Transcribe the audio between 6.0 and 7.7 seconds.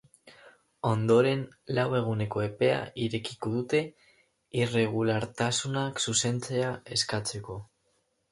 zuzentzea eskatzeko.